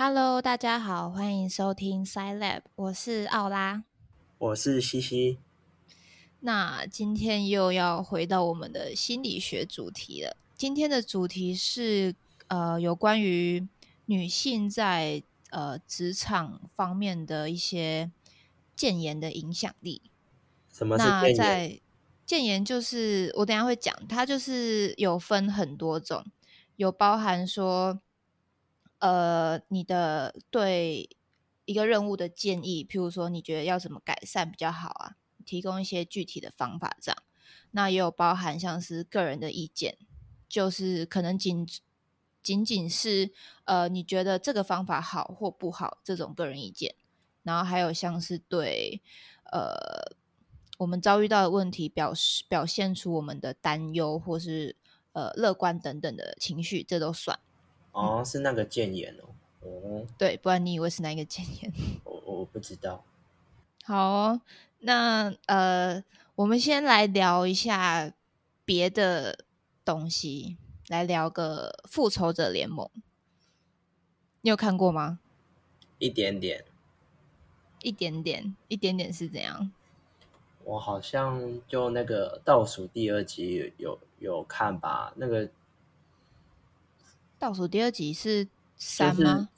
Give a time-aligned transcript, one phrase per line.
[0.00, 3.82] Hello，大家好，欢迎收听 Sci Lab，我是奥拉。
[4.38, 5.40] 我是西西。
[6.38, 10.36] 那今天又要回到我们的心理学主题了。
[10.56, 12.14] 今天的主题是
[12.46, 13.66] 呃，有关于
[14.06, 18.12] 女性在呃职场方面的一些
[18.76, 20.00] 谏言的影响力。
[20.72, 21.36] 什么是那谏言？
[21.36, 21.80] 在
[22.24, 26.24] 谏言就是我等一下会讲，它就是有分很多种，
[26.76, 28.00] 有包含说，
[28.98, 31.08] 呃，你的对
[31.64, 37.22] 一个任务的建议，譬如说你觉得要怎么改善比较好啊，提供一些具体的方法这样。
[37.70, 39.98] 那也有包含像是个人的意见，
[40.48, 41.68] 就是可能仅
[42.42, 43.30] 仅仅是
[43.64, 46.94] 呃你觉得这个方法好或不好这种个人意见，
[47.42, 49.02] 然后还有像是对
[49.52, 50.16] 呃
[50.78, 54.74] 我们遭遇到的问题表示表现出我们的担忧或是
[55.12, 57.38] 呃乐观等等的情绪，这都算。
[57.92, 59.28] 哦，是那个谏言哦。
[59.60, 61.72] 哦，对，不然你以为是哪一个谏言？
[62.04, 63.04] 我我不知道。
[63.84, 64.40] 好哦、
[64.80, 66.04] 那呃，
[66.36, 68.12] 我们先来聊一下
[68.64, 69.44] 别的
[69.84, 70.56] 东西，
[70.88, 72.88] 来聊个复仇者联盟。
[74.42, 75.18] 你有看过吗？
[75.98, 76.64] 一点点，
[77.82, 79.72] 一点点，一点点是怎样？
[80.64, 85.48] 我好像就那个倒数第二集有有看吧，那个
[87.38, 89.48] 倒数第二集是三吗？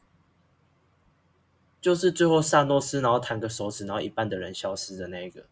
[1.81, 5.47] 就是最后萨诺斯然后弹个手指，然后一半的人消失的那个，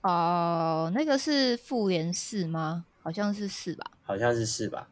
[0.00, 2.84] 哦，那个是复联四吗？
[3.00, 3.92] 好像是四吧。
[4.02, 4.88] 好像是四吧？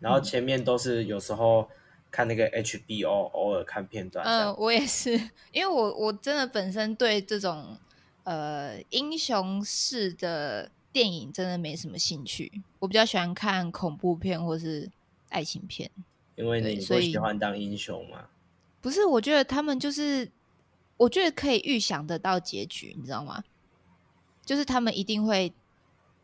[0.00, 1.68] 然后前面都是有时候
[2.10, 4.56] 看那个 HBO，偶尔看片段嗯、样。
[4.58, 5.12] 我也是，
[5.52, 7.76] 因为我我真的本身对这种
[8.24, 14.90] 呃英雄式的电影真的没什么兴趣，我比较喜欢看恐怖片或是
[15.28, 15.90] 爱情片。
[16.36, 18.28] 因为你不喜欢当英雄嘛。
[18.80, 20.30] 不是，我觉得他们就是，
[20.96, 23.42] 我觉得可以预想得到结局，你知道吗？
[24.44, 25.52] 就是他们一定会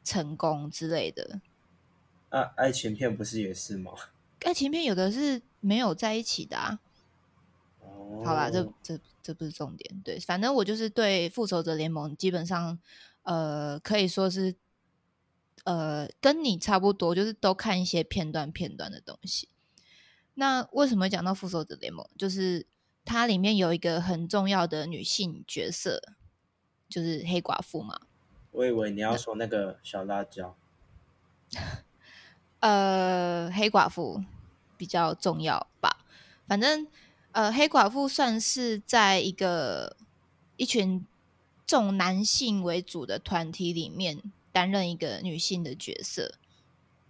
[0.04, 1.40] 成功之类的。
[2.28, 3.92] 啊，爱情片不是也是吗？
[4.42, 6.78] 爱情片有的是没有在一起的啊。
[7.80, 10.00] 哦，好啦，这这这不是重点。
[10.04, 12.78] 对，反正我就是对复仇者联盟基本上，
[13.22, 14.54] 呃，可以说是，
[15.64, 19.48] 呃，跟你差不多，就是都看一些片段片段的东西。
[20.34, 22.08] 那为什么讲到复仇者联盟？
[22.16, 22.66] 就是
[23.04, 26.02] 它里面有一个很重要的女性角色，
[26.88, 28.00] 就是黑寡妇嘛。
[28.50, 30.56] 我以为你要说那个小辣椒。
[32.60, 34.24] 呃，黑寡妇
[34.76, 36.04] 比较重要吧。
[36.46, 36.86] 反正
[37.32, 39.96] 呃，黑寡妇算是在一个
[40.56, 41.06] 一群
[41.66, 46.34] 重男性为主的团体里面担任一个女性的角色，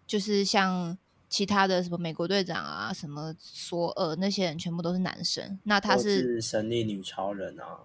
[0.07, 0.97] 就是像
[1.29, 5.59] 其他的什么美国队长啊、什么索尔那些人，全部都是男生。
[5.65, 7.81] 那他是是神力女超人啊？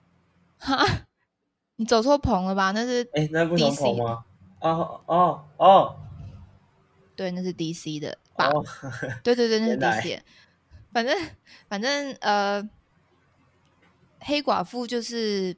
[0.58, 1.06] 哈，
[1.76, 2.70] 你走错棚了吧？
[2.72, 4.24] 那是哎，那不同 DC 头吗？
[4.60, 5.96] 哦哦哦
[7.16, 8.48] 对，那是 DC 的吧？
[8.52, 8.64] 哦，
[9.22, 10.20] 对对对，那是 DC。
[10.92, 11.16] 反正
[11.68, 12.68] 反正呃，
[14.18, 15.56] 黑寡妇就是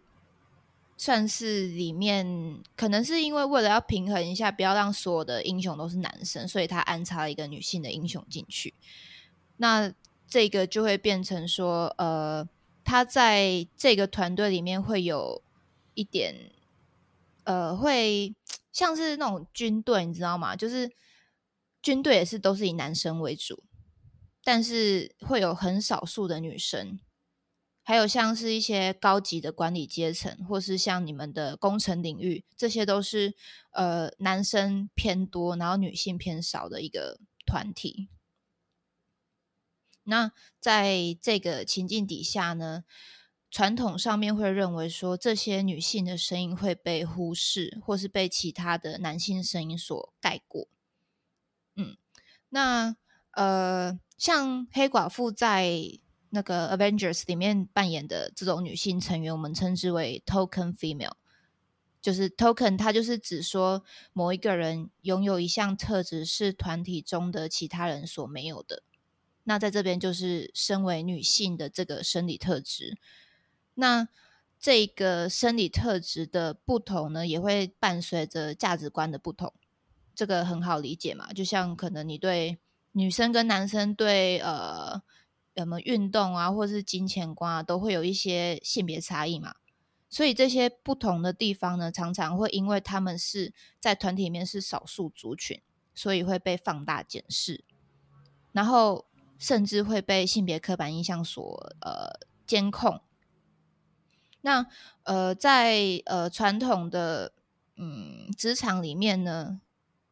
[1.04, 8.72] 算是里面，可能是因为为了要平衡一下，不要让所有的英雄都是男生，所以他安插了一个女性的英雄进去。
[9.56, 9.92] 那
[10.28, 12.48] 这个就会变成说，呃，
[12.84, 15.42] 他在这个团队里面会有
[15.94, 16.52] 一点，
[17.42, 18.32] 呃，会
[18.70, 20.54] 像是那种军队，你知道吗？
[20.54, 20.88] 就是
[21.82, 23.64] 军队也是都是以男生为主，
[24.44, 27.00] 但是会有很少数的女生，
[27.84, 33.34] 还有像是一些高级的管理阶层，或是像你们的工程领域，这些都是
[33.72, 38.08] 呃男生偏多，然后女性偏少的一个团体。
[40.04, 42.84] 那在这个情境底下呢，
[43.50, 50.68] 传统上面会认为说，这些女性的声音会被忽视，或是被其他的男性声音所盖过。
[51.76, 51.96] 嗯，
[52.48, 52.96] 那
[53.32, 55.68] 呃，像黑寡妇在
[56.34, 61.12] 那个 Avengers 里面扮演的这种女性成员，我们称之为 Token Female。
[62.00, 68.82] 就是 token，它就是指说某一个人拥有一项特质是团体中的其他人所没有的。
[69.44, 72.98] 那在这边就是身为女性的这个生理特质。
[73.74, 74.08] 那
[74.58, 79.52] 这个生理特质的不同呢，也会伴随着价值观的不同。
[80.12, 82.58] 这个很好理解嘛，就像可能你对
[82.90, 85.00] 女生跟男生对呃
[85.56, 89.54] 什么运动啊，或是金钱观啊，都会有一些性别差异嘛。
[90.08, 95.60] 所以这些不同的地方呢，常常会因为他们是在团体里面是少数族群，
[95.94, 97.64] 所以会被放大检视。
[98.52, 99.06] 然后
[99.38, 103.00] 甚至会被性别刻板印象所呃监控。
[104.42, 104.66] 那
[105.04, 107.32] 呃，在呃传统的
[107.76, 109.60] 嗯职场里面呢，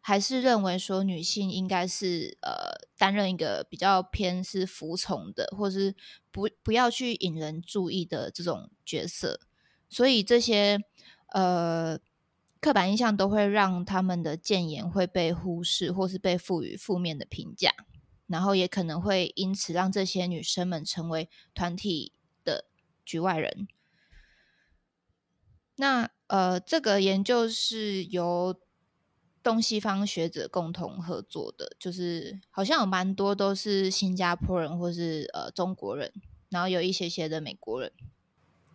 [0.01, 5.95] 还是认为说女性应该是呃担任一个比较偏是服从的，或是
[6.31, 9.41] 不不要去引人注意的这种角色，
[9.89, 10.81] 所以这些
[11.33, 11.99] 呃
[12.61, 17.73] 刻板印象都会让他们的谏言会被忽视，或是被赋予负面的评价，
[18.27, 22.13] 然后也可能会因此让这些女生们成为团体
[22.43, 22.65] 的
[23.05, 23.69] 局外人。
[25.77, 28.61] 那呃，这个研究是由
[29.43, 36.13] 东西方学者共同合作的，就是好像有蛮多都是新加坡人或是呃中国人，
[36.51, 37.93] 然后有一些些的美国人。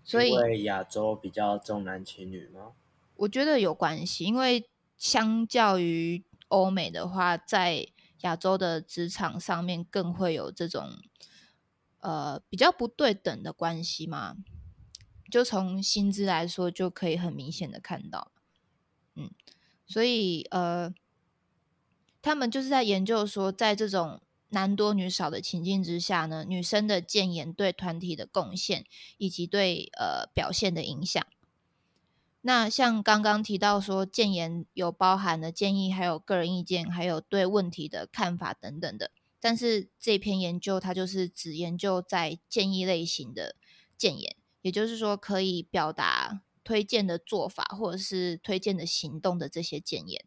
[0.03, 2.73] 所以因为亚洲比较重男轻女吗？
[3.15, 7.87] 我觉得有关系，因为相较于欧美的话，在
[8.21, 10.99] 亚洲的职场上面更会有这种
[11.99, 14.37] 呃比较不对等的关系嘛。
[15.31, 18.31] 就从薪资来说，就可以很明显的看到，
[19.15, 19.31] 嗯，
[19.85, 20.93] 所以呃，
[22.21, 28.85] 他们就是在研究说，在这种男多女少的情境之下呢，女生的谏言对团体的贡献
[29.17, 31.25] 以及对呃表现的影响。
[32.41, 39.11] 那像刚刚提到说，谏言有包含了建议，还有个人意见，还有对问题的看法等等的。
[39.39, 43.55] 但是这篇研究它就是只研究在建议类型的
[43.97, 44.35] 谏言。
[44.61, 50.25] 也就是说，可以表达推荐的做法或者是推荐的行动的这些建言。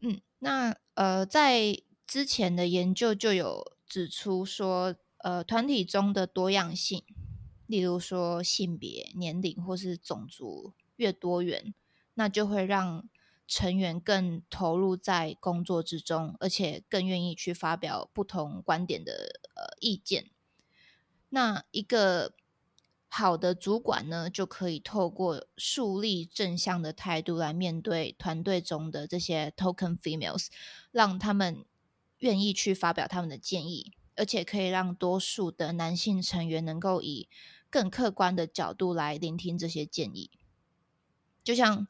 [0.00, 7.02] 嗯，那呃，在之前的研究就有指出说，呃，团体中的多样性，
[7.66, 11.72] 例如说性别、年龄或是种族越多元，
[12.14, 13.08] 那就会让
[13.48, 20.30] 成员更投入在工作之中，而且更愿意去发表不同观点的呃意见。
[21.30, 22.34] 那一个。
[23.08, 30.48] 好的主管呢，就可以透过树立正向的态度来面对团队中的这些 token females，
[30.90, 31.64] 让他们
[32.18, 37.28] 愿意去发表他们的建议，而且可以让多数的男性成员能够以
[37.70, 40.30] 更客观的角度来聆听这些建议。
[41.42, 41.86] 就像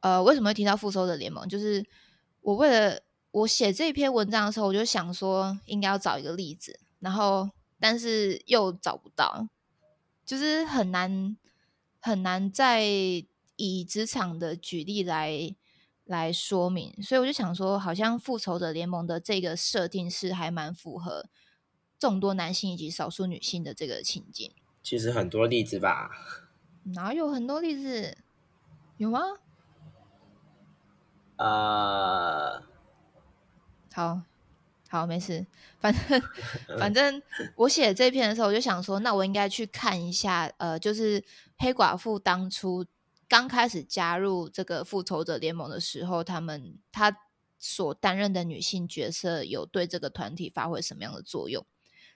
[0.00, 1.48] 呃，为什么会提到复仇者联盟？
[1.48, 1.86] 就是
[2.40, 3.00] 我为了
[3.30, 9.48] 我写这篇文章的时候，我就想说应该要找一个例子，然后但是又找不到。
[10.30, 11.36] 就是很难
[11.98, 12.84] 很难再
[13.56, 15.56] 以职场的举例来
[16.04, 21.28] 来说明，所以我就想说，好像复仇者联盟的这个设定是还蛮符合
[21.98, 24.52] 众多男性以及少数女性的这个情境。
[24.84, 26.08] 其实很多例子吧？
[26.84, 28.16] 哪有很多例子？
[28.98, 29.18] 有吗？
[31.38, 32.62] 呃，
[33.92, 34.22] 好。
[34.92, 35.46] 好，没事，
[35.78, 36.20] 反正
[36.76, 37.22] 反正
[37.54, 41.22] 我写这篇的时候，我就想说，那我应该去看一下，呃，就是
[41.58, 42.84] 黑寡妇当初
[43.28, 47.16] 刚开始加入这个复仇者联盟的时候，他们他
[47.56, 51.64] 所担任的女性角色有对这个团体发挥什么样的作用？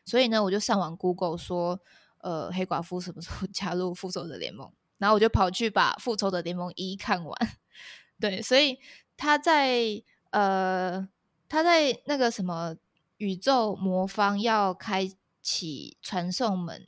[0.04, 1.78] 所以呢，我就上网 Google 说，
[2.18, 4.68] 呃，黑寡妇什么时候 加入复仇者联盟？
[4.98, 7.38] 然后我就跑去把复仇者联盟一看完。
[8.18, 8.80] 对，所以
[9.16, 11.08] 他在呃。
[11.48, 12.76] 他在那个什么
[13.18, 15.10] 宇宙魔方要开
[15.40, 16.86] 启传送门，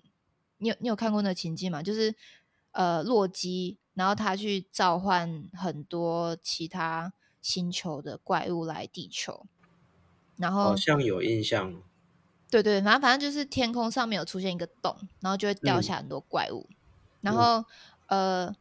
[0.59, 1.83] 你有你有看过那情境吗？
[1.83, 2.15] 就是
[2.73, 9.47] 呃洛基，然后他去召唤很多其他星球的怪物来地球，
[10.37, 11.81] 然后好像有印象。
[12.51, 16.69] 对对，反正反正就是天空上面有出现一个洞，然后就会掉下很多怪物，
[17.21, 17.65] 然后
[18.07, 18.55] 呃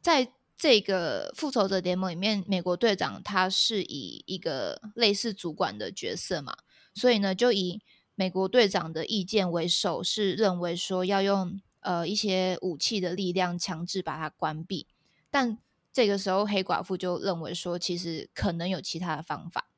[0.00, 0.32] 在。
[0.60, 6.54] 这个复仇者联盟里面，美国队长他是以一个类似主管的角色嘛，
[6.92, 7.80] 所以呢，就以
[8.14, 14.86] 美国队长的意见为首，是认为说要用呃一些武器的力量强制把它关闭。
[15.30, 15.56] 但
[15.94, 19.70] 这个时候，黑寡妇就认为说，其实可能有其他的方法，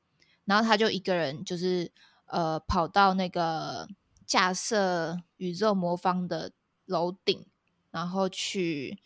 [0.47, 1.93] 然后他就一个人就是
[2.27, 3.89] 呃跑到那个
[4.27, 6.51] 架设宇宙魔方的
[6.87, 7.47] 楼顶，
[7.93, 8.99] 然后去。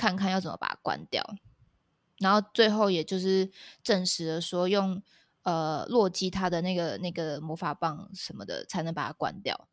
[0.00, 1.22] 看看要怎么把它关掉，
[2.20, 3.50] 然后最后也就是
[3.82, 5.02] 证实了说用
[5.42, 9.68] 呃洛基他的那个那个魔法棒什么的才能把它关掉。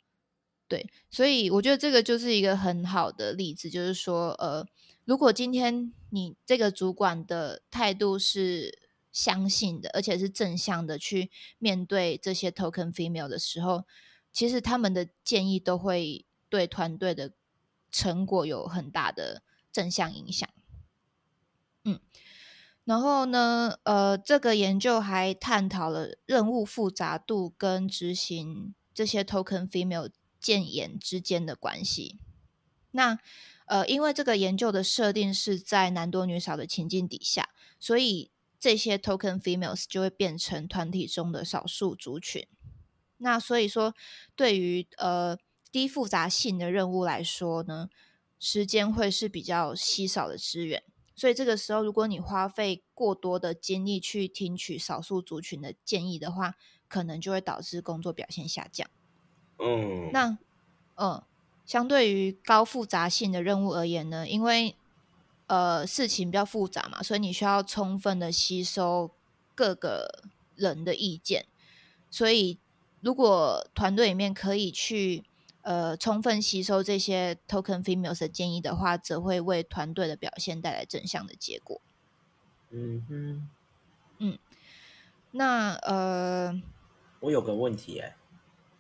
[0.68, 4.68] 对，所以我觉得这个就是一个很好的例子，就是说呃，
[5.06, 8.78] 如果今天你这个主管的态度是
[9.10, 13.86] 相信的，而且是正向的去面对这些 token female 的时候，
[14.34, 17.32] 其实他们的建议都会对团队的
[17.90, 19.44] 成果有很大的。
[19.72, 20.50] 正向影响，
[21.84, 22.00] 嗯，
[22.86, 30.10] 然后呢，呃，这个研究还探讨了任务复杂度跟执行这些 token female
[30.40, 32.20] 建言之间的关系。
[32.92, 33.20] 那
[33.66, 42.48] 呃，因为这个研究的设定是在男多女少的情境底下，所以这些 token females 就会变成团体中的少数族群。
[43.18, 43.94] 那所以说，
[44.36, 45.38] 对于呃
[45.72, 47.90] 低复杂性的任务来说呢，
[48.40, 50.84] 时间会是比较稀少的资源。
[51.16, 56.56] 所以这个时候，如果你花费过多的精力去听取少数族群的建议的话，
[56.88, 58.90] 可能就会导致工作表现下降。
[59.60, 60.38] 嗯，那
[60.96, 61.24] 嗯。
[61.66, 64.78] 相对于高复杂性的任务而言呢，因为
[65.48, 69.12] 呃事情比较复杂嘛，所以你需要充分的吸收
[69.54, 70.24] 各个
[70.56, 71.46] 人的意见。
[72.10, 72.58] 所以
[73.02, 75.26] 如果团队里面可以去
[75.68, 81.82] 呃充分吸收这些 token females 的建议的话，则会为团队的表现带来正向的结果。
[82.70, 83.50] 嗯哼，
[84.20, 84.40] 嗯，
[85.32, 86.62] 那呃，
[87.20, 88.16] 我有个问题哎，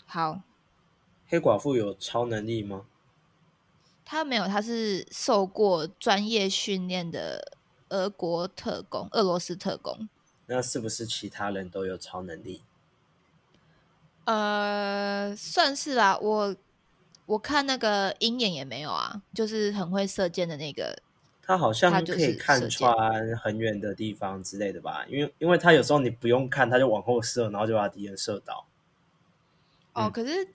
[0.06, 0.42] 好。
[1.28, 2.86] 黑寡妇有超能力吗？
[4.06, 7.58] 她没有，她是受过专业训练的
[7.90, 10.08] 俄国特工，俄罗斯特工。
[10.46, 12.64] 那是不是其他人都有超能力？
[14.24, 16.18] 呃，算是啦。
[16.18, 16.56] 我
[17.28, 21.00] 我看那个鹰眼也没有啊，就是很会射箭的那个。
[21.44, 25.06] 他好像可以看穿很远的地方之类的吧？
[25.08, 28.66] 因为因为他有时候你不用看，他就往后射，然后就把敌人射倒。
[29.94, 30.48] 哦，可是。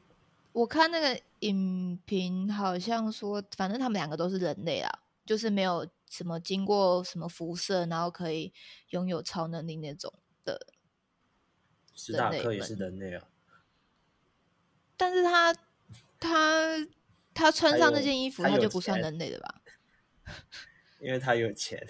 [0.54, 8.52] 我看那个影评，好像说，反正他们两个都是人类啊，就是没有什么经过什么辐射，然后可以
[8.90, 10.12] 拥有超能力那种
[10.44, 10.66] 的。
[11.94, 13.24] 史塔克也是人类啊，
[14.94, 15.56] 但是他
[16.22, 16.86] 他
[17.34, 19.60] 他穿上那件衣服，他就不算人类的吧？
[21.00, 21.84] 因为他有钱。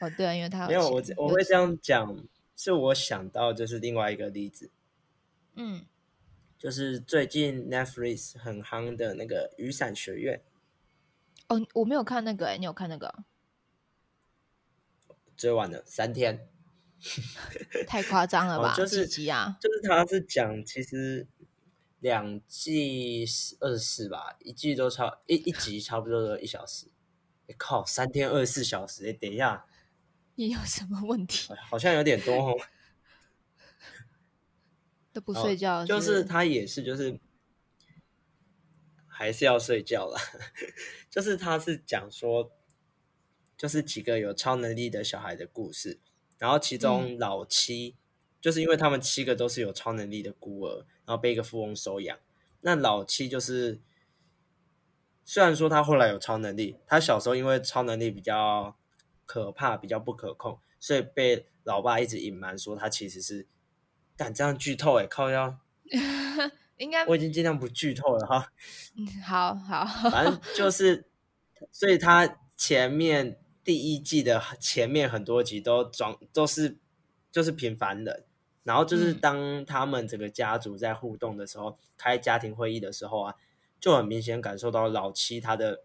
[0.00, 2.16] 哦，对啊，因为他没有我我会这样讲，
[2.56, 4.70] 是我想到就是另外一个例子，
[5.54, 5.86] 嗯。
[6.58, 10.40] 就是最近 Netflix 很夯的那个《雨伞学院》
[11.56, 13.24] 哦，我没有看那个哎，你有看那个？
[15.36, 16.48] 追完了三天，
[17.88, 18.76] 太夸张了吧？
[18.78, 19.58] 就是几集啊？
[19.60, 21.26] 就是他是讲，其实
[22.02, 23.24] 两季
[23.60, 26.88] 二十四吧，一季都差一一集差不多都一小时。
[27.58, 29.66] 靠，三天二十四小时，哎，等一下，
[30.36, 31.52] 你有什么问题？
[31.68, 32.58] 好像有点多哦。
[35.12, 37.20] 都不睡觉，就是他也是，就是
[39.06, 40.18] 还是要睡觉了。
[41.10, 42.50] 就是他是讲说，
[43.56, 46.00] 就是几个有超能力的小孩的故事，
[46.38, 47.96] 然后其中老七，
[48.42, 52.18] 就是因为他们七个都是有超能力的孤儿，然后被一个富翁收养。
[52.60, 53.80] 那老七就是
[55.24, 58.76] 虽然说他后来有超能力，他小时候因为超能力比较
[59.24, 63.46] 可怕、比较不可控，所以被老爸一直隐瞒说他其实是。
[64.14, 65.58] 敢这样剧透哎，靠腰，
[66.76, 68.52] 应该我已经尽量不剧透了哈。
[68.94, 71.08] 嗯，好好，反正就是，
[71.72, 76.78] 所以他前面第一季的前面很多集都装都是
[77.32, 78.24] 就是平凡人，
[78.64, 83.34] 然后就是当他们整个家族在互动的时候，开家庭会议的时候啊，
[83.80, 85.84] 就很明显感受到老七他的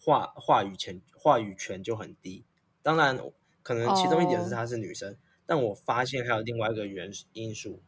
[0.00, 2.44] 话话语权话语权就很低。
[2.82, 3.18] 当然，
[3.62, 5.16] 可能其中一点是她是女生。
[5.46, 7.82] 但我发现还有另外一个原因素，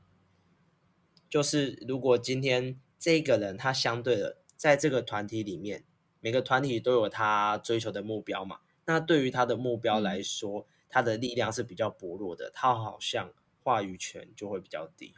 [1.30, 5.82] 就是如果今天这个人他相对的在这个团体里面，
[6.20, 13.32] 每个团体都有他追求的目标嘛，那对于他的目标来说，他的力量是比较薄弱的，他好像
[13.66, 15.12] 话语权就会比较低。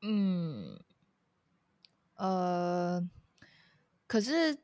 [0.00, 0.80] 嗯，
[2.14, 3.10] 呃，
[4.06, 4.60] 可是。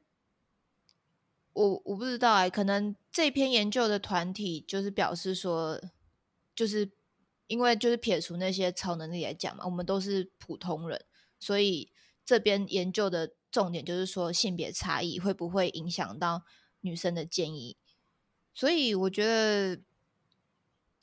[1.55, 5.81] 我我不知道哎，可能这篇研究的团体就是表示说，
[6.55, 6.93] 就是
[7.49, 11.05] 因为就是撇除那些超能力来讲嘛，我们都是普通人，
[11.41, 11.91] 所以
[12.25, 16.45] 这边研究的重点就是说性别差异会不会影响到
[16.83, 17.77] 女生的建议，
[18.55, 19.83] 所以我觉得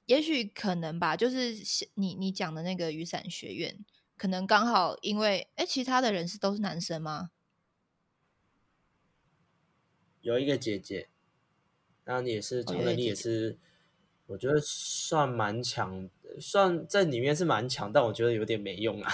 [0.05, 1.55] 也许可能吧，就是
[1.95, 3.85] 你你讲的那个雨伞学院，
[4.17, 7.31] 可能刚好因为哎，其他的人是都是男生吗？
[10.21, 11.09] 有一个姐姐，
[12.05, 13.59] 那你也是超能力也是，
[14.25, 16.09] 我觉得算蛮强，
[16.39, 19.11] 算在里面是蛮强，但我觉得有点没用啊。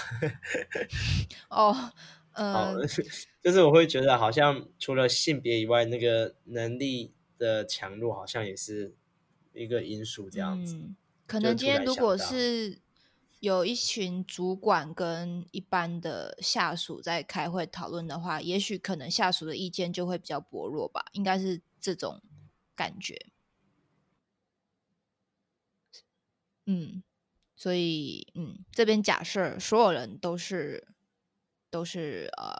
[1.50, 1.92] 哦，
[2.32, 2.74] 呃，
[3.42, 8.94] 就是我会觉得好像除了性别以外，那个能力的强弱好像也是
[9.54, 10.90] 一个因素，这样子。
[11.26, 12.80] 可能今天如果是。
[13.42, 22.22] 有一群主管跟一般的下属在开会讨论的话，也许可能下属的意见就会比较薄弱吧，应该是这种
[22.76, 23.26] 感觉。
[26.66, 27.02] 嗯，
[27.56, 30.86] 所以，嗯，这边假设所有人都是
[31.68, 32.54] 都是呃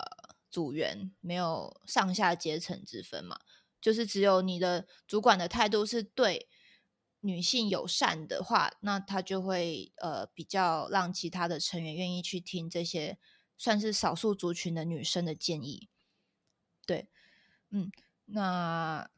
[0.50, 3.38] 组员，没有上下阶层之分嘛，
[3.80, 6.48] 就是只有你的主管的态度是对
[7.22, 13.18] 女性友善的话，那他就会呃比较让其他的成员愿意去听这些
[13.56, 15.88] 算是少数族群的女生的建议。
[16.86, 17.08] 对，
[17.70, 17.90] 嗯，
[18.26, 19.10] 那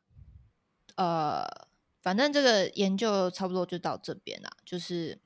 [0.95, 1.69] 呃，
[2.01, 5.21] 反正这个研究差不多就到这边啦，就是。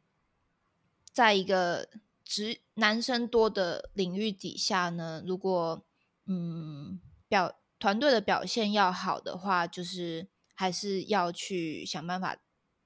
[1.10, 1.88] 在一个
[2.24, 5.84] 直男生多的领域底下呢，如果
[6.26, 12.38] 嗯表团队的表现要好的话，就是还是要去想办法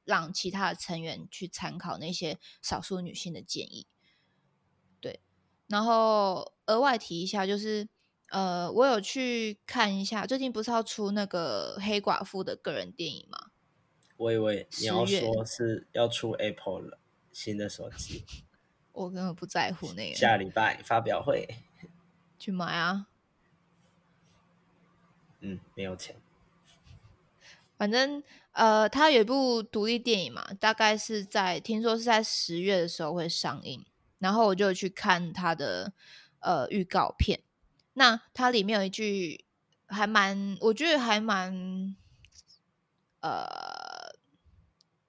[0.04, 3.86] 让其他的成员去参考那些少数女性的建议。
[5.00, 5.20] 对，
[5.66, 7.88] 然后额外提一下，就是
[8.28, 13.50] 呃，我有去看一下，最近不是要出那个黑寡妇的个人电影吗？
[14.16, 16.98] 我以为你要说是要出 Apple 了。
[17.32, 18.26] 新的手机，
[18.92, 20.14] 我根本不在乎那个。
[20.14, 21.48] 下礼拜发表会
[22.38, 23.06] 去买啊？
[25.40, 26.20] 嗯，没有钱。
[27.78, 33.84] 反正呃，他有一部独立电影嘛，大概是在听说是在十月的时候会上映，
[34.18, 35.92] 然后我就去看他的
[36.40, 37.42] 呃预告片。
[37.94, 39.44] 那它里面有一句
[39.86, 41.94] 还蛮，我觉得还蛮
[43.20, 44.14] 呃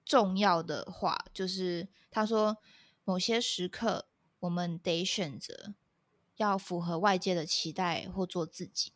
[0.04, 1.88] 重要的话，就是。
[2.14, 2.58] 他说
[3.02, 4.06] ：“某些时刻，
[4.38, 5.74] 我们得选择
[6.36, 8.92] 要符合外界的期待或做自己。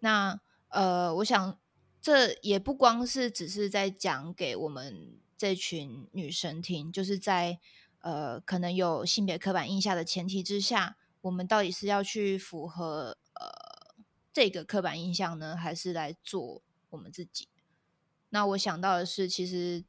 [0.00, 1.58] 那呃，我想
[2.06, 7.58] 这也不光是只是在讲给我们这群女生听，就是在
[7.98, 13.96] 呃可能有性别刻板印象的前提之下，我们到底是要去符合呃
[14.32, 17.48] 这个刻板印象呢，还是来做我们自己？
[18.28, 19.84] 那我想到的是，其实。”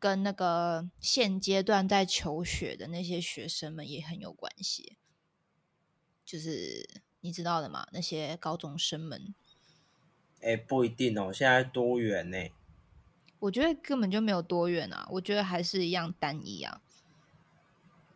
[0.00, 4.98] 跟那个现阶段在求学的那些学生们也很有关系，
[6.26, 9.34] 就是你知道的嘛，那些高中生们。
[10.44, 12.38] 哎，不一定哦，现在多元呢。
[13.38, 16.82] 我觉得根本就没有多元啊，我觉得还是一样单一啊。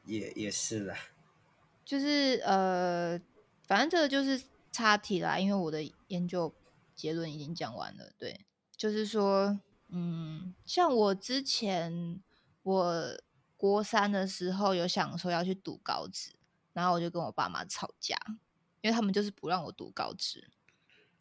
[0.05, 0.95] 也也是啦，
[1.85, 3.21] 就是呃，
[3.67, 6.55] 反正这个就是插题啦，因为我的研究
[6.95, 8.13] 结论已经讲完了。
[8.19, 8.45] 对，
[8.77, 9.61] 就是说。
[9.91, 12.23] 嗯，像我之前
[12.63, 13.19] 我
[13.57, 16.33] 国三的时候有想说要去读高职，
[16.75, 18.15] 然后我就跟我爸妈吵架，
[18.83, 20.51] 因为他们就是不让我读高职。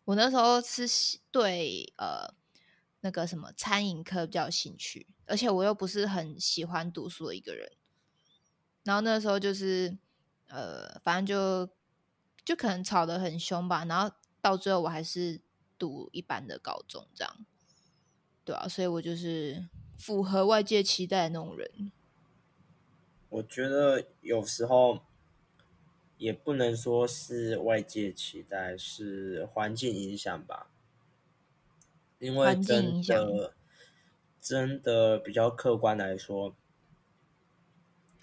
[0.07, 2.33] 我那时候是对呃
[3.01, 7.73] 那个什么餐饮科比较有兴趣，而且我又不是很喜欢读书的一个人。
[8.83, 9.97] 然后那时候就是
[10.47, 11.73] 呃，反正就
[12.45, 13.83] 就可能吵得很凶吧。
[13.83, 15.41] 然后到最后我还是
[15.77, 17.45] 读一般的高中这样。
[18.45, 19.67] 对啊，所以我就是
[19.97, 21.91] 符合外界期待的那种人。
[23.27, 25.01] 我觉得有时候
[26.17, 30.69] 也不能说是外界期待，是环境影响吧。
[32.19, 33.53] 因为真的
[34.41, 36.55] 真的比较客观来说，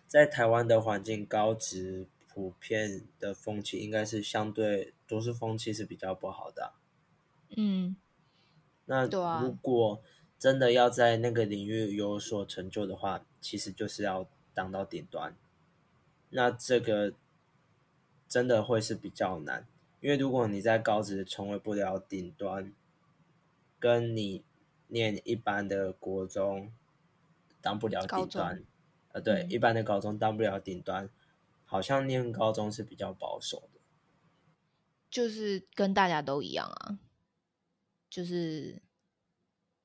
[0.06, 6.72] 在台湾的环境高职普遍的风气，应该是相对都市风气是比较不好的。
[7.56, 7.96] 嗯，
[8.86, 9.06] 那
[9.40, 10.02] 如果。
[10.36, 15.34] 真的要在那个领域有所成就的话，其实就是要当到顶端。
[16.28, 17.14] 那这个
[18.34, 19.64] 真的会是比较难，
[20.00, 22.74] 因为如果你在高职成为不了顶端，
[23.78, 24.42] 跟你
[24.88, 26.72] 念一般的国中
[27.60, 28.64] 当不了顶端，
[29.12, 31.08] 呃，对，一般的高中当不了顶端，
[31.64, 33.78] 好像念高中是比较保守的，
[35.08, 36.98] 就是跟大家都一样啊，
[38.10, 38.82] 就是。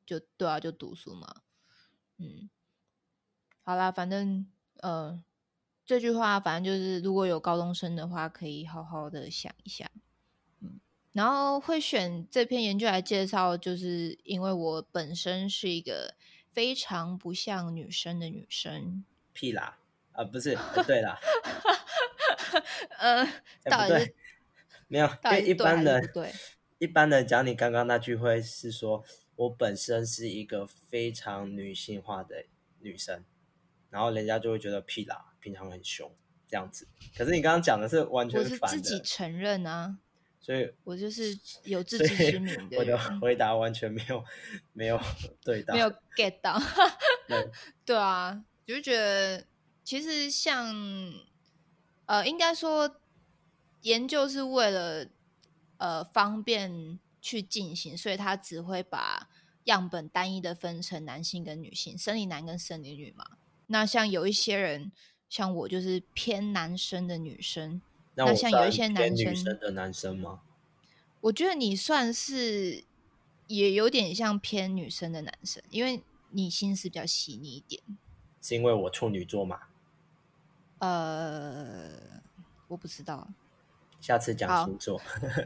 [0.07, 1.43] 就对啊，就读书嘛，
[2.17, 2.49] 嗯，
[3.62, 5.23] 好啦，反正呃，
[5.89, 9.89] 这句话反正就是，如果有高中生的话，可以好好的想一下，
[10.62, 10.80] 嗯，
[11.13, 16.13] 然后会选这篇研究来介绍，就是因为我本身是一个
[16.54, 19.80] 非常不像女生的女生，屁啦，
[20.12, 21.19] 啊，不是，对啦，
[22.99, 24.13] 呃，不对，
[24.88, 26.32] 没有，因为一般的对，
[26.78, 29.04] 一般的讲你刚刚那句会是说。
[29.38, 32.43] 我本身是一个非常女性化的
[32.82, 33.23] 女生，
[33.89, 36.12] 然后人家就会觉得屁啦，平常很凶
[36.47, 36.88] 这样子。
[37.17, 39.97] 可是你刚刚讲的是完全反的，自己承认啊，
[40.39, 42.78] 所以我就是有自知之明的。
[42.78, 44.23] 我的回答完全没有
[44.73, 44.99] 没有
[45.43, 46.60] 对到，没有 get 到。
[47.86, 49.45] 对啊，就觉得
[49.84, 50.73] 其实像
[52.06, 52.99] 呃，应该说
[53.82, 55.08] 研究是为了
[55.78, 56.99] 呃方便。
[57.21, 59.28] 去进行，所以他只会把
[59.65, 63.32] 样本单一的分成男性跟女性，生理男跟生理女嘛。
[63.67, 64.93] 那像有一些人，
[65.29, 67.79] 像我就是偏男生的女生，
[68.15, 70.41] 那我像有一些男生的男生吗？
[71.21, 72.83] 我觉得你算是
[73.47, 77.81] 也有点像偏女生的男生，因为你心思比较细腻一点。
[78.41, 79.59] 是因为我处女座嘛？
[80.79, 81.91] 呃，
[82.69, 83.27] 我不知道，
[83.99, 85.01] 下次讲星座。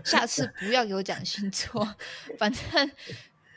[0.06, 1.96] 下次不要给我讲星座，
[2.38, 2.62] 反正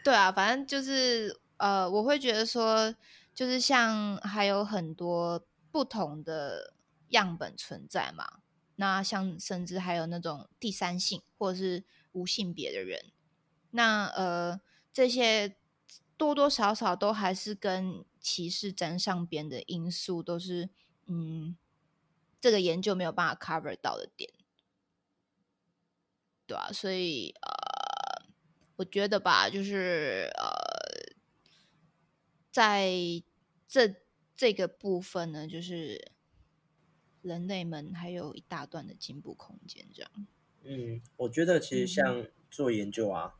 [0.02, 2.94] 对啊，反正就是呃，我会觉得说，
[3.34, 5.38] 就是像还有很多
[5.76, 6.72] 不同的
[7.08, 8.40] 样本存在嘛。
[8.76, 13.12] 那像甚至还有那种第三性或者是无性别的人，
[13.72, 14.58] 那呃
[14.90, 15.58] 这些
[16.16, 20.70] 多多少少都还是跟歧视沾上边的因素，都是
[21.04, 21.58] 嗯
[22.40, 24.32] 这个研究没有办法 cover 到的点。
[26.46, 28.26] 对啊，所以呃，
[28.76, 31.14] 我觉得吧，就是呃，
[32.50, 32.90] 在
[33.68, 33.94] 这
[34.36, 36.12] 这个部分呢，就是
[37.22, 40.10] 人类们还有一大段的进步空间，这样。
[40.62, 43.36] 嗯，我觉得其实嗯像做研究啊，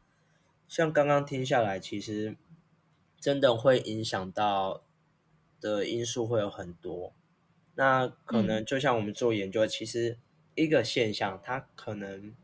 [0.67, 2.37] 像刚刚听下来，其实
[3.21, 4.85] 真的会影响到
[5.61, 7.13] 的因素会有很多。
[7.75, 10.19] 那可能嗯就像我们做研究，其实
[10.55, 12.35] 一个现象，它可能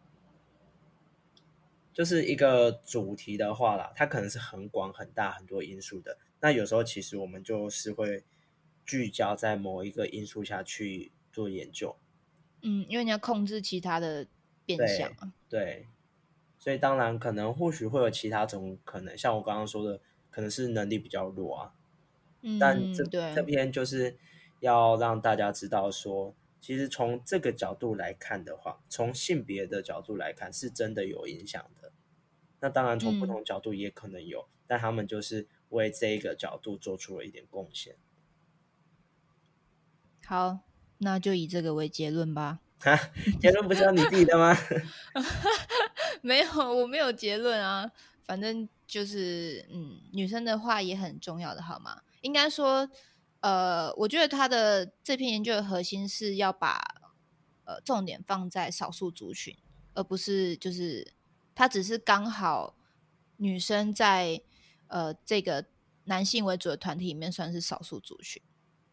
[1.93, 6.19] 就是一个主题的话啦，它可能是很广很大很多因素的。
[6.41, 8.25] 那有时候其实我们就是会
[8.85, 11.97] 聚焦在某一个因素下去做研究。
[12.63, 14.27] 嗯，因为你要控制其他的
[14.65, 15.33] 变对相啊。
[15.49, 15.87] 对，
[16.59, 21.75] 所以当然可能或许会有其他种可能，像我刚刚说的，可能是能力比较弱啊。
[22.43, 24.17] 嗯，但这对这篇就是
[24.61, 31.93] 要让大家知道说，其实从这个角度来看的话，从性别的角度来看，是真的有影响的。
[32.61, 37.97] 那当然，从不嗯同角度也可能有，但他们就是为这一个角度做出了一点贡献。
[40.33, 40.61] 好，
[40.97, 42.61] 那就以这个为结论吧。
[42.79, 42.99] 哈，
[43.39, 44.57] 结论不是要你自己的吗？
[46.23, 47.93] 没有，我没有结论啊。
[48.23, 52.01] 反正就是，嗯，女生的话也很重要的，好吗？
[52.23, 52.89] 应该说，
[53.41, 56.81] 呃，我觉得他的这篇研究的核心是要把
[57.65, 59.55] 呃重点放在少数族群，
[59.93, 61.13] 而不是就是
[61.55, 62.75] 他只是刚好
[63.37, 64.41] 女生在
[64.87, 65.67] 呃这个
[66.05, 68.41] 男性为主的团体里面算是少数族群，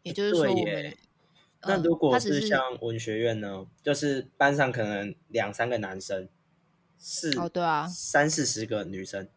[0.04, 0.98] 也就是说我们耶。
[1.64, 6.30] 那嗯如果他是是像文学院呢，就是班上可能两三个男生，
[6.98, 9.28] 四哦对啊三四十个女生，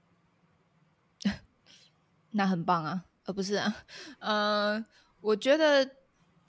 [2.30, 3.84] 那很棒啊，呃不是啊，
[4.20, 4.84] 呃，
[5.20, 5.96] 我觉得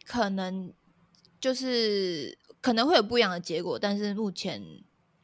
[0.05, 0.73] 可能
[1.39, 4.61] 就是可能会有不一样的结果，但是目前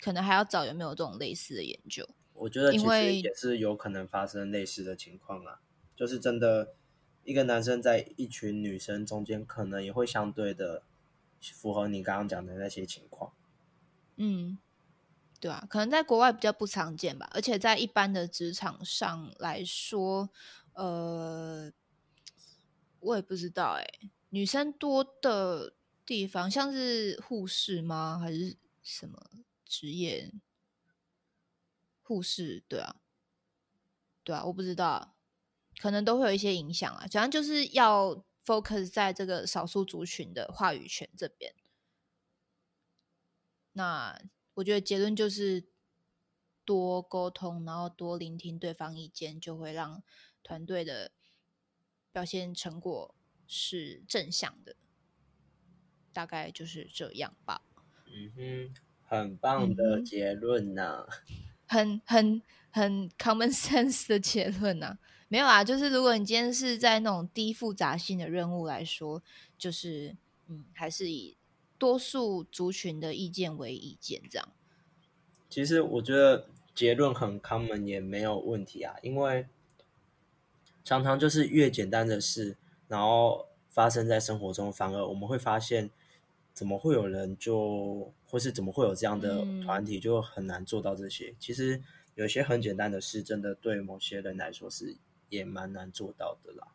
[0.02, 2.08] 可能还要找有没有这种类似的研究。
[2.34, 5.60] 我觉得其实因为也是有可能发生类似的情况啊，
[5.96, 6.74] 就是真的
[7.30, 10.82] 一个男生在一群女生中间，可能也会相对的
[11.40, 13.32] 符合你刚刚讲的那些情况。
[14.16, 14.58] 嗯，
[15.40, 20.32] 对啊，可能在国外比较不常见吧，而且在一般的职场上来说，
[20.74, 21.72] 呃，
[23.00, 23.86] 我也不知道哎、
[24.30, 28.18] 女生多的地方，像是护士吗？
[28.20, 29.30] 还是什么
[29.64, 30.34] 职业？
[32.02, 32.96] 护士，对啊，
[34.24, 35.14] 对啊，我不知道，
[35.80, 37.08] 可能都会有一些影响啊。
[37.08, 41.54] 主要就是要 focus 在这个少数族群的话语权这边。
[43.74, 44.22] 那
[44.56, 45.64] 我觉得结论就是
[46.66, 50.04] 多沟通，然后多聆听对方意见，就会让
[50.44, 51.12] 团队的
[52.12, 53.16] 表现成果
[53.48, 54.76] 是正向的。
[56.12, 57.62] 大概就是这样吧，
[58.08, 61.08] 嗯哼，很棒的结论呐、
[61.68, 65.00] 很很很 common sense 的结论啊。
[65.30, 69.22] 没有啊，就是如果你今天是在那种低复杂性的任务来说，
[69.58, 71.38] 就是嗯，还是以
[71.78, 74.50] 多数族群的意见为意见，这样。
[75.48, 79.46] 其实我觉得结论很 common 也没有问题啊，因为
[80.84, 85.92] 常常就是越简单的事，然后发生在生活中，反而我们会发现，
[86.54, 91.36] 怎么会有人就，或是怎么会有这样的嗯团体，就很难做到这些。
[91.40, 91.82] 其实
[92.16, 94.98] 有些很简单的事，真的对某些人来说是
[95.30, 96.68] 也蛮难做到的啦。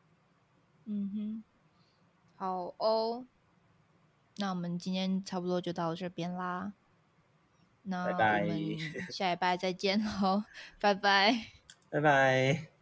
[0.87, 1.45] 嗯哼，
[2.37, 3.27] 好哦，
[4.37, 6.73] 那我们今天差不多就到这边啦。
[7.83, 8.79] 那拜拜我们
[9.11, 10.45] 下礼拜再见喽，
[10.81, 11.35] 拜拜。
[11.91, 12.74] 拜拜。